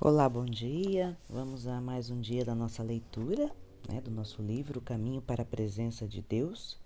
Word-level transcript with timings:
Olá, 0.00 0.28
bom 0.28 0.44
dia. 0.44 1.18
Vamos 1.28 1.66
a 1.66 1.80
mais 1.80 2.08
um 2.08 2.20
dia 2.20 2.44
da 2.44 2.54
nossa 2.54 2.84
leitura, 2.84 3.50
né, 3.88 4.00
do 4.00 4.12
nosso 4.12 4.40
livro 4.40 4.80
Caminho 4.80 5.20
para 5.20 5.42
a 5.42 5.44
Presença 5.44 6.06
de 6.06 6.22
Deus. 6.22 6.78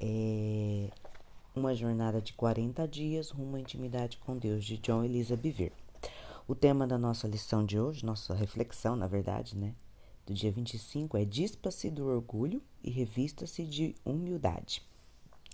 É 0.00 0.90
uma 1.54 1.76
jornada 1.76 2.20
de 2.20 2.32
40 2.32 2.88
dias 2.88 3.30
rumo 3.30 3.54
à 3.54 3.60
intimidade 3.60 4.18
com 4.18 4.36
Deus, 4.36 4.64
de 4.64 4.78
John 4.78 5.04
Elisa 5.04 5.36
Bevere. 5.36 5.74
O 6.48 6.56
tema 6.56 6.88
da 6.88 6.98
nossa 6.98 7.28
lição 7.28 7.64
de 7.64 7.78
hoje, 7.78 8.04
nossa 8.04 8.34
reflexão, 8.34 8.96
na 8.96 9.06
verdade, 9.06 9.56
né, 9.56 9.72
do 10.26 10.34
dia 10.34 10.50
25 10.50 11.16
é 11.16 11.24
Dispa-se 11.24 11.88
do 11.88 12.08
orgulho 12.08 12.60
e 12.82 12.90
revista-se 12.90 13.64
de 13.64 13.94
humildade. 14.04 14.82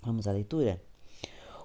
Vamos 0.01 0.27
à 0.27 0.31
leitura? 0.31 0.81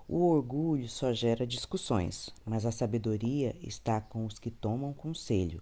O 0.08 0.28
orgulho 0.28 0.88
só 0.88 1.12
gera 1.12 1.44
discussões, 1.44 2.30
mas 2.44 2.64
a 2.64 2.70
sabedoria 2.70 3.56
está 3.60 4.00
com 4.00 4.24
os 4.24 4.38
que 4.38 4.52
tomam 4.52 4.92
conselho. 4.92 5.60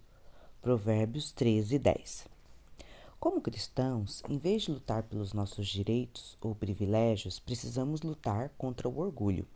Provérbios 0.61 1.33
13, 1.33 1.79
10. 1.79 2.29
Como 3.19 3.41
cristãos, 3.41 4.23
em 4.29 4.37
vez 4.37 4.65
de 4.65 4.71
lutar 4.71 5.05
pelos 5.05 5.33
nossos 5.33 5.67
direitos 5.67 6.37
ou 6.43 6.55
privilégios, 6.55 7.41
precisamos 7.41 8.03
lutar 8.03 8.51
contra 8.59 8.87
o 8.87 8.99
orgulho. 8.99 9.47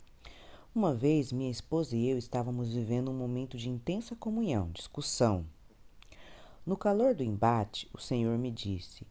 Uma 0.75 0.95
vez, 0.95 1.33
minha 1.33 1.51
esposa 1.51 1.95
e 1.95 2.09
eu 2.09 2.17
estávamos 2.17 2.73
vivendo 2.73 3.11
um 3.11 3.15
momento 3.15 3.59
de 3.59 3.69
intensa 3.69 4.17
comunhão, 4.17 4.71
discussão. 4.71 5.45
No 6.65 6.79
calor 6.79 7.15
do 7.15 7.23
embate, 7.23 7.87
o 7.93 7.99
Senhor 7.99 8.39
me 8.39 8.51
disse: 8.51 9.07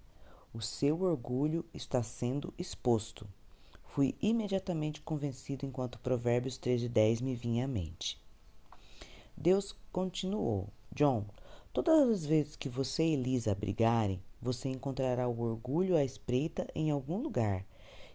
O 0.52 0.60
seu 0.60 1.04
orgulho 1.04 1.64
está 1.72 2.02
sendo 2.02 2.52
exposto. 2.58 3.28
Fui 3.98 4.14
imediatamente 4.22 5.02
convencido 5.02 5.66
enquanto 5.66 5.98
Provérbios 5.98 6.60
13:10 6.60 7.20
me 7.20 7.34
vinha 7.34 7.66
à 7.66 7.68
mente. 7.68 8.22
Deus 9.36 9.76
continuou: 9.92 10.70
John, 10.94 11.26
todas 11.74 12.08
as 12.08 12.24
vezes 12.24 12.56
que 12.56 12.70
você 12.70 13.04
e 13.04 13.14
Elisa 13.14 13.56
brigarem, 13.56 14.22
você 14.40 14.70
encontrará 14.70 15.28
o 15.28 15.42
orgulho 15.42 15.98
à 15.98 16.04
espreita 16.04 16.68
em 16.76 16.92
algum 16.92 17.18
lugar 17.18 17.66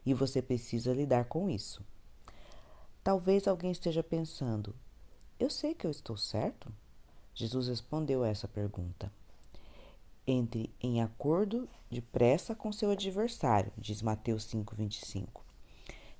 e 0.07 0.15
você 0.15 0.41
precisa 0.41 0.95
lidar 0.95 1.25
com 1.25 1.51
isso. 1.51 1.85
Talvez 3.03 3.49
alguém 3.49 3.73
esteja 3.73 4.05
pensando: 4.05 4.77
Eu 5.37 5.51
sei 5.51 5.75
que 5.75 5.85
eu 5.85 5.91
estou 5.91 6.17
certo? 6.17 6.73
Jesus 7.35 7.67
respondeu 7.67 8.23
a 8.23 8.29
essa 8.29 8.47
pergunta. 8.47 9.13
Entre 10.25 10.73
em 10.81 11.03
acordo 11.03 11.69
depressa 11.91 12.55
com 12.55 12.71
seu 12.71 12.93
adversário, 12.93 13.73
diz 13.77 14.01
Mateus 14.01 14.45
5:25. 14.45 15.42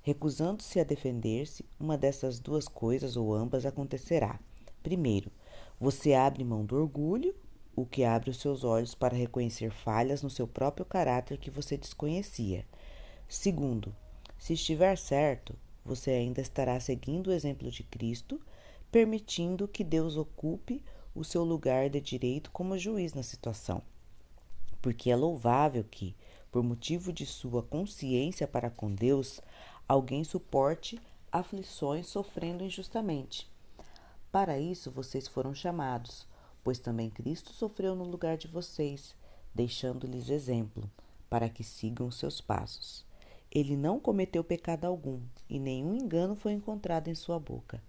Recusando-se 0.03 0.81
a 0.81 0.85
defender-se, 0.85 1.65
uma 1.79 1.97
dessas 1.97 2.41
duas 2.41 2.67
coisas 2.67 3.17
ou 3.17 3.33
ambas 3.33 3.65
acontecerá. 3.65 4.41
Primeiro, 4.83 5.31
você 5.81 6.13
abre 6.13 6.45
mão 6.45 6.65
do 6.65 6.77
orgulho, 6.77 7.35
o 7.75 7.87
que 7.87 8.05
abre 8.05 8.29
os 8.31 8.39
seus 8.39 8.65
olhos 8.65 8.95
para 8.95 9.17
reconhecer 9.17 9.71
falhas 9.71 10.23
no 10.23 10.29
seu 10.29 10.47
próprio 10.47 10.85
caráter 10.85 11.39
que 11.39 11.51
você 11.51 11.77
desconhecia. 11.77 12.67
Segundo, 13.29 13.95
se 14.37 14.55
estiver 14.55 14.99
certo, 14.99 15.55
você 15.85 16.11
ainda 16.11 16.41
estará 16.41 16.79
seguindo 16.81 17.29
o 17.29 17.33
exemplo 17.33 17.71
de 17.71 17.83
Cristo, 17.83 18.41
permitindo 18.91 19.69
que 19.69 19.85
Deus 19.85 20.17
ocupe 20.17 20.85
o 21.15 21.25
seu 21.25 21.45
lugar 21.45 21.89
de 21.89 22.01
direito 22.01 22.51
como 22.51 22.79
juiz 22.79 23.15
na 23.15 23.23
situação. 23.23 23.83
Porque 24.81 25.11
é 25.11 25.17
louvável 25.17 25.85
que, 25.85 26.15
por 26.51 26.63
motivo 26.63 27.13
de 27.13 27.25
sua 27.25 27.63
consciência 27.63 28.47
para 28.47 28.69
com 28.69 28.93
Deus, 28.93 29.41
alguém 29.89 30.25
suporte 30.25 31.01
aflições 31.31 32.07
sofrendo 32.07 32.65
injustamente. 32.65 33.51
Para 34.31 34.59
isso 34.59 34.91
vocês 34.91 35.27
foram 35.27 35.55
chamados, 35.55 36.27
pois 36.63 36.79
também 36.79 37.11
Cristo 37.11 37.53
sofreu 37.53 37.95
no 37.95 38.05
lugar 38.05 38.37
de 38.37 38.49
vocês, 38.49 39.15
deixando-lhes 39.55 40.29
exemplo, 40.29 40.91
para 41.29 41.49
que 41.49 41.65
sigam 41.65 42.11
seus 42.11 42.41
passos. 42.41 43.05
Ele 43.51 43.77
não 43.77 44.01
cometeu 44.01 44.43
pecado 44.43 44.87
algum, 44.87 45.21
e 45.49 45.59
nenhum 45.59 45.95
engano 45.95 46.35
foi 46.35 46.53
encontrado 46.53 47.09
em 47.09 47.15
sua 47.15 47.39
boca. 47.39 47.83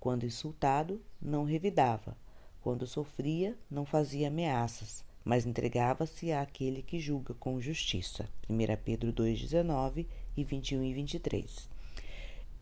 Quando 0.00 0.24
insultado, 0.24 1.02
não 1.20 1.44
revidava. 1.44 2.16
Quando 2.62 2.86
sofria, 2.86 3.58
não 3.70 3.84
fazia 3.84 4.28
ameaças, 4.28 5.04
mas 5.24 5.46
entregava-se 5.46 6.32
àquele 6.32 6.82
que 6.82 6.98
julga 6.98 7.34
com 7.34 7.60
justiça. 7.60 8.28
1 8.48 8.56
Pedro 8.84 9.12
2,19 9.12 10.06
e 10.36 10.44
21 10.44 10.82
e 10.84 10.94
23. 10.94 11.68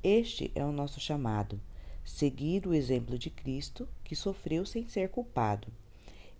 Este 0.03 0.51
é 0.55 0.65
o 0.65 0.73
nosso 0.73 0.99
chamado: 0.99 1.61
seguir 2.05 2.67
o 2.67 2.75
exemplo 2.75 3.19
de 3.19 3.31
Cristo, 3.31 3.89
que 4.03 4.17
sofreu 4.17 4.65
sem 4.65 4.89
ser 4.89 5.11
culpado. 5.11 5.69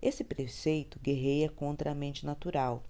Esse 0.01 0.23
preceito 0.23 0.99
guerreia 0.99 1.49
contra 1.49 1.91
a 1.91 1.95
mente 1.95 2.25
natural, 2.25 2.83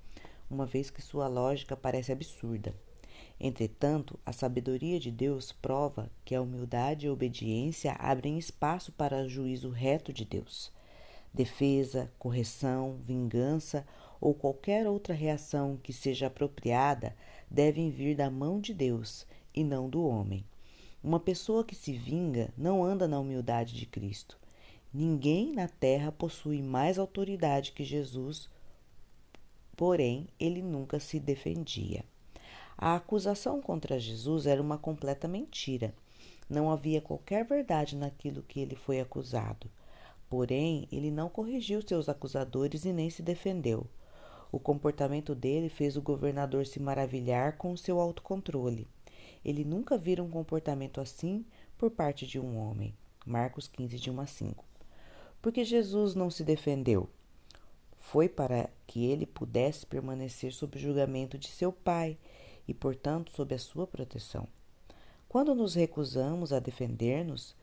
uma 0.50 0.66
vez 0.66 0.90
que 0.90 1.02
sua 1.02 1.28
lógica 1.28 1.76
parece 1.76 2.12
absurda. 2.12 2.74
Entretanto, 3.44 4.20
a 4.26 4.32
sabedoria 4.32 5.00
de 5.00 5.12
Deus 5.12 5.52
prova 5.52 6.12
que 6.24 6.36
a 6.36 6.42
humildade 6.42 7.06
e 7.06 7.10
a 7.10 7.12
obediência 7.12 7.94
abrem 7.94 8.38
espaço 8.38 8.92
para 8.92 9.24
o 9.24 9.28
juízo 9.28 9.70
reto 9.72 10.14
de 10.14 10.24
Deus. 10.24 10.72
Defesa, 11.34 12.12
correção, 12.20 13.00
vingança 13.04 13.86
ou 14.20 14.36
qualquer 14.36 14.88
outra 14.88 15.14
reação 15.14 15.80
que 15.82 15.92
seja 15.92 16.28
apropriada 16.28 17.16
devem 17.52 17.90
vir 17.90 18.16
da 18.16 18.30
mão 18.30 18.62
de 18.62 18.74
Deus 18.74 19.28
e 19.54 19.62
não 19.62 19.90
do 19.90 20.06
homem. 20.06 20.46
Uma 21.04 21.20
pessoa 21.20 21.66
que 21.66 21.76
se 21.76 21.92
vinga 21.92 22.54
não 22.58 22.84
anda 22.84 23.08
na 23.08 23.20
humildade 23.20 23.76
de 23.76 23.86
Cristo. 23.86 24.40
Ninguém 24.94 25.52
na 25.52 25.68
terra 25.68 26.12
possui 26.12 26.62
mais 26.62 26.98
autoridade 26.98 27.74
que 27.74 27.84
Jesus, 27.84 28.50
porém 29.76 30.28
ele 30.40 30.62
nunca 30.62 31.00
se 31.00 31.20
defendia. 31.20 32.06
A 32.78 32.96
acusação 32.96 33.62
contra 33.62 34.00
Jesus 34.00 34.46
era 34.46 34.62
uma 34.62 34.78
completa 34.78 35.28
mentira. 35.28 35.94
Não 36.50 36.72
havia 36.72 37.02
qualquer 37.02 37.46
verdade 37.46 37.96
naquilo 37.96 38.44
que 38.44 38.60
ele 38.60 38.76
foi 38.76 39.00
acusado. 39.00 39.70
Porém, 40.30 40.88
ele 40.92 41.12
não 41.12 41.30
corrigiu 41.30 41.82
seus 41.86 42.08
acusadores 42.08 42.86
e 42.86 42.94
nem 42.94 43.10
se 43.10 43.22
defendeu. 43.22 43.86
O 44.52 44.60
comportamento 44.60 45.34
dele 45.34 45.70
fez 45.70 45.96
o 45.96 46.02
governador 46.02 46.66
se 46.66 46.80
maravilhar 46.80 47.58
com 47.58 47.72
o 47.72 47.78
seu 47.78 48.00
autocontrole. 48.00 48.88
Ele 49.44 49.64
nunca 49.64 49.98
vira 49.98 50.22
um 50.22 50.30
comportamento 50.30 51.00
assim 51.00 51.46
por 51.78 51.90
parte 51.90 52.28
de 52.28 52.40
um 52.40 52.58
homem. 52.58 52.94
Marcos 53.26 53.68
15, 53.68 53.98
de 53.98 54.12
1 54.12 54.22
a 54.22 54.26
5. 54.26 54.66
Porque 55.42 55.64
Jesus 55.64 56.16
não 56.16 56.30
se 56.30 56.44
defendeu. 56.44 57.10
Foi 58.00 58.28
para 58.28 58.70
que 58.86 59.06
ele 59.06 59.26
pudesse 59.26 59.86
permanecer 59.86 60.52
sob 60.52 60.78
julgamento 60.78 61.38
de 61.38 61.48
seu 61.48 61.72
pai 61.72 62.18
e, 62.68 62.74
portanto, 62.74 63.32
sob 63.32 63.56
a 63.56 63.60
sua 63.60 63.88
proteção. 63.88 64.48
Quando 65.30 65.56
nos 65.56 65.76
recusamos 65.76 66.52
a 66.52 66.60
defender-nos, 66.60 67.56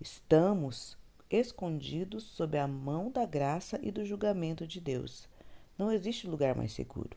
estamos 0.00 0.98
escondidos 1.30 2.24
sob 2.24 2.58
a 2.58 2.66
mão 2.66 3.10
da 3.10 3.24
graça 3.24 3.78
e 3.82 3.90
do 3.90 4.04
julgamento 4.04 4.66
de 4.66 4.80
Deus. 4.80 5.28
Não 5.78 5.90
existe 5.90 6.26
lugar 6.26 6.54
mais 6.54 6.72
seguro. 6.72 7.16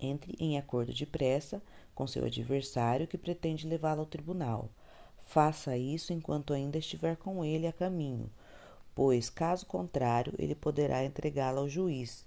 Entre 0.00 0.36
em 0.38 0.56
acordo 0.56 0.92
depressa 0.92 1.62
com 1.94 2.06
seu 2.06 2.24
adversário 2.24 3.06
que 3.06 3.18
pretende 3.18 3.66
levá-lo 3.66 4.00
ao 4.00 4.06
tribunal. 4.06 4.70
Faça 5.26 5.76
isso 5.76 6.12
enquanto 6.12 6.54
ainda 6.54 6.78
estiver 6.78 7.16
com 7.16 7.44
ele 7.44 7.66
a 7.66 7.72
caminho, 7.72 8.30
pois, 8.94 9.28
caso 9.28 9.66
contrário, 9.66 10.32
ele 10.38 10.54
poderá 10.54 11.04
entregá-lo 11.04 11.58
ao 11.58 11.68
juiz, 11.68 12.24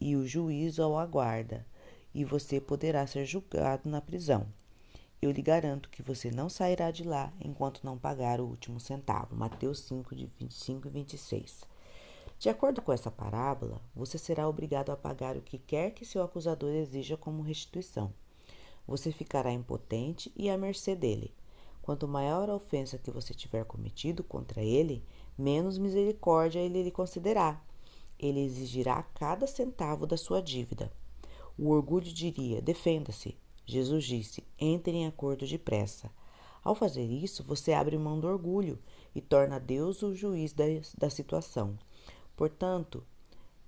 e 0.00 0.16
o 0.16 0.26
juiz 0.26 0.78
ao 0.78 0.98
aguarda, 0.98 1.66
e 2.14 2.24
você 2.24 2.60
poderá 2.60 3.06
ser 3.06 3.26
julgado 3.26 3.88
na 3.88 4.00
prisão. 4.00 4.46
Eu 5.20 5.30
lhe 5.30 5.42
garanto 5.42 5.88
que 5.88 6.02
você 6.02 6.30
não 6.30 6.48
sairá 6.48 6.90
de 6.90 7.04
lá 7.04 7.32
enquanto 7.40 7.84
não 7.84 7.96
pagar 7.96 8.40
o 8.40 8.46
último 8.46 8.80
centavo. 8.80 9.36
Mateus 9.36 9.78
5, 9.80 10.16
de 10.16 10.26
25 10.26 10.88
e 10.88 10.90
26. 10.90 11.71
De 12.42 12.48
acordo 12.48 12.82
com 12.82 12.92
essa 12.92 13.08
parábola, 13.08 13.80
você 13.94 14.18
será 14.18 14.48
obrigado 14.48 14.90
a 14.90 14.96
pagar 14.96 15.36
o 15.36 15.40
que 15.40 15.58
quer 15.58 15.92
que 15.92 16.04
seu 16.04 16.24
acusador 16.24 16.70
exija 16.70 17.16
como 17.16 17.40
restituição. 17.40 18.12
Você 18.84 19.12
ficará 19.12 19.52
impotente 19.52 20.32
e 20.34 20.50
à 20.50 20.58
mercê 20.58 20.96
dele. 20.96 21.32
Quanto 21.80 22.08
maior 22.08 22.50
a 22.50 22.56
ofensa 22.56 22.98
que 22.98 23.12
você 23.12 23.32
tiver 23.32 23.64
cometido 23.64 24.24
contra 24.24 24.60
ele, 24.60 25.04
menos 25.38 25.78
misericórdia 25.78 26.58
ele 26.58 26.82
lhe 26.82 26.90
concederá. 26.90 27.62
Ele 28.18 28.40
exigirá 28.40 29.04
cada 29.14 29.46
centavo 29.46 30.04
da 30.04 30.16
sua 30.16 30.42
dívida. 30.42 30.92
O 31.56 31.68
orgulho 31.68 32.12
diria: 32.12 32.60
defenda-se, 32.60 33.38
Jesus 33.64 34.02
disse: 34.02 34.42
entre 34.58 34.90
em 34.90 35.06
acordo 35.06 35.46
depressa. 35.46 36.10
Ao 36.64 36.74
fazer 36.74 37.04
isso, 37.04 37.44
você 37.44 37.72
abre 37.72 37.96
mão 37.96 38.18
do 38.18 38.26
orgulho 38.26 38.80
e 39.14 39.20
torna 39.20 39.60
Deus 39.60 40.02
o 40.02 40.12
juiz 40.12 40.52
da, 40.52 40.64
da 40.98 41.08
situação. 41.08 41.78
Portanto, 42.42 43.04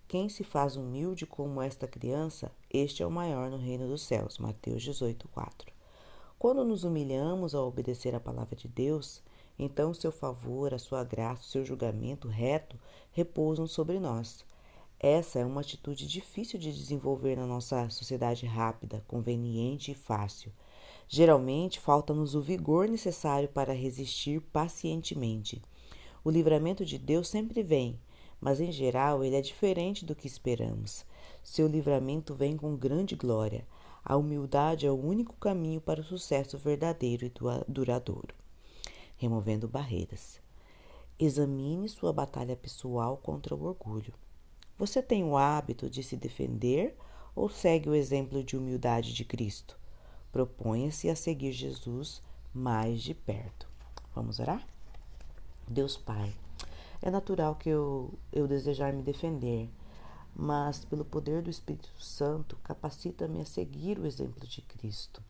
quem 0.09 0.29
se 0.29 0.43
faz 0.43 0.75
humilde 0.75 1.25
como 1.25 1.63
esta 1.63 1.87
criança, 1.87 2.51
este 2.69 3.05
é 3.05 3.07
o 3.07 3.11
maior 3.11 3.49
no 3.49 3.57
reino 3.57 3.87
dos 3.87 4.03
céus. 4.03 4.37
Mateus 4.37 4.83
18, 4.83 5.29
4. 5.29 5.73
Quando 6.37 6.65
nos 6.65 6.83
humilhamos 6.83 7.55
ao 7.55 7.69
obedecer 7.69 8.17
a 8.17 8.19
palavra 8.19 8.57
de 8.57 8.67
Deus, 8.67 9.23
Então, 9.57 9.93
o 9.93 9.95
seu 9.95 10.11
favor, 10.11 10.75
a 10.75 10.79
sua 10.81 11.05
graça, 11.05 11.43
o 11.43 11.45
seu 11.45 11.65
julgamento 11.65 12.27
reto 12.27 12.77
repousam 13.13 13.69
sobre 13.69 14.01
nós. 14.01 14.45
Essa 14.99 15.39
é 15.39 15.45
uma 15.45 15.61
atitude 15.61 16.09
difícil 16.09 16.59
de 16.59 16.73
desenvolver 16.73 17.37
na 17.37 17.47
nossa 17.47 17.89
sociedade 17.91 18.45
rápida, 18.45 19.05
conveniente 19.07 19.93
e 19.93 19.95
fácil. 19.95 20.51
Geralmente, 21.07 21.79
falta-nos 21.79 22.35
o 22.35 22.41
vigor 22.41 22.89
necessário 22.89 23.49
para 23.49 23.73
resistir 23.73 24.41
pacientemente. 24.41 25.63
O 26.25 26.31
livramento 26.31 26.85
de 26.85 26.99
Deus 26.99 27.29
sempre 27.29 27.63
vem, 27.63 28.01
mas 28.45 28.61
em 28.61 28.71
geral 28.71 29.25
ele 29.25 29.37
é 29.37 29.41
diferente 29.41 30.05
do 30.05 30.15
que 30.15 30.27
esperamos. 30.27 31.07
Seu 31.43 31.67
livramento 31.67 32.35
vem 32.35 32.59
com 32.59 32.77
grande 32.77 33.17
glória. 33.17 33.67
A 34.05 34.19
humildade 34.19 34.87
é 34.87 34.91
o 34.91 35.03
único 35.03 35.35
caminho 35.37 35.81
para 35.81 36.03
o 36.03 36.05
sucesso 36.05 36.59
verdadeiro 36.59 37.25
e 37.25 37.33
duradouro. 37.67 38.35
Removendo 39.17 39.67
barreiras. 39.67 40.43
Examine 41.19 41.89
sua 41.89 42.13
batalha 42.13 42.55
pessoal 42.55 43.17
contra 43.17 43.55
o 43.55 43.65
orgulho. 43.65 44.13
Você 44.77 45.03
tem 45.03 45.25
o 45.25 45.39
hábito 45.39 45.89
de 45.89 46.03
se 46.03 46.15
defender 46.15 46.95
ou 47.35 47.49
segue 47.49 47.89
o 47.89 47.95
exemplo 47.95 48.45
de 48.45 48.59
humildade 48.59 49.15
de 49.15 49.25
Cristo? 49.25 49.79
Proponha-se 50.31 51.09
a 51.09 51.17
seguir 51.17 51.53
Jesus 51.53 52.21
mais 52.53 53.01
de 53.01 53.15
perto. 53.15 53.67
Vamos 54.15 54.39
orar? 54.39 54.69
Deus 55.67 55.97
Pai, 55.97 56.35
é 57.05 57.11
natural 57.11 57.55
que 57.55 57.69
eu, 57.69 58.15
eu 58.33 58.49
desejar 58.49 58.95
me 58.95 59.03
defender, 59.03 59.69
mas 60.35 60.87
pelo 60.87 61.05
poder 61.05 61.43
do 61.43 61.51
Espírito 61.51 61.93
Santo, 62.03 62.57
capacita-me 62.65 63.43
a 63.43 63.45
seguir 63.45 63.99
o 63.99 64.07
exemplo 64.07 64.47
de 64.47 64.63
Cristo. 64.63 65.23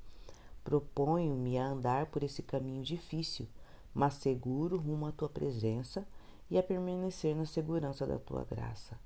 Proponho-me 0.63 1.59
a 1.59 1.67
andar 1.67 2.07
por 2.07 2.23
esse 2.23 2.45
caminho 2.45 2.85
difícil, 2.85 3.49
mas 3.93 4.15
seguro 4.15 4.77
rumo 4.77 5.07
à 5.07 5.11
tua 5.11 5.29
presença 5.29 6.07
e 6.49 6.57
a 6.57 6.63
permanecer 6.63 7.35
na 7.35 7.45
segurança 7.45 8.07
da 8.07 8.21
tua 8.21 8.45
graça. 8.45 8.97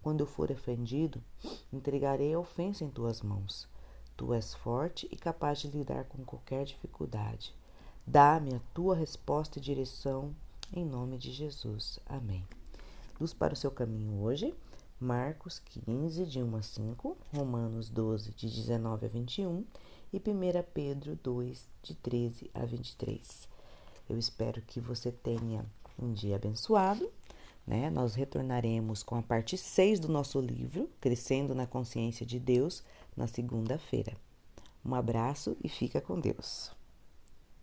Quando 0.00 0.20
eu 0.20 0.28
for 0.28 0.52
ofendido, 0.52 1.20
entregarei 1.72 2.34
a 2.34 2.38
ofensa 2.38 2.84
em 2.84 2.88
tuas 2.88 3.20
mãos. 3.20 3.68
Tu 4.16 4.32
és 4.32 4.54
forte 4.54 5.08
e 5.10 5.16
capaz 5.16 5.58
de 5.58 5.66
lidar 5.66 6.04
com 6.04 6.24
qualquer 6.24 6.66
dificuldade. 6.66 7.52
Dá-me 8.06 8.54
a 8.54 8.60
tua 8.72 8.94
resposta 8.94 9.58
e 9.58 9.60
direção, 9.60 10.32
em 10.72 10.84
nome 10.84 11.18
de 11.18 11.32
Jesus. 11.32 11.98
Amém. 12.06 12.44
Luz 13.20 13.32
para 13.32 13.54
o 13.54 13.56
seu 13.56 13.70
caminho 13.70 14.20
hoje. 14.20 14.54
Marcos 14.98 15.58
15, 15.58 16.26
de 16.26 16.42
1 16.42 16.56
a 16.56 16.62
5, 16.62 17.16
Romanos 17.34 17.90
12, 17.90 18.32
de 18.32 18.48
19 18.48 19.06
a 19.06 19.08
21 19.08 19.64
e 20.12 20.18
1 20.18 20.22
Pedro 20.72 21.16
2, 21.22 21.68
de 21.82 21.94
13 21.94 22.50
a 22.54 22.64
23. 22.64 23.48
Eu 24.08 24.18
espero 24.18 24.62
que 24.62 24.80
você 24.80 25.12
tenha 25.12 25.66
um 25.98 26.12
dia 26.12 26.36
abençoado 26.36 27.10
né? 27.66 27.90
Nós 27.90 28.14
retornaremos 28.14 29.02
com 29.02 29.16
a 29.16 29.22
parte 29.22 29.58
6 29.58 29.98
do 29.98 30.08
nosso 30.08 30.40
livro, 30.40 30.88
Crescendo 31.00 31.54
na 31.54 31.66
Consciência 31.66 32.24
de 32.24 32.38
Deus, 32.38 32.84
na 33.16 33.26
segunda-feira. 33.26 34.16
Um 34.84 34.94
abraço 34.94 35.56
e 35.62 35.68
fica 35.68 36.00
com 36.00 36.20
Deus. 36.20 36.75